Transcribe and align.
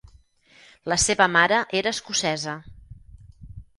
La 0.93 0.95
seva 1.03 1.27
mare 1.35 1.59
era 1.81 1.93
escocesa. 1.99 2.57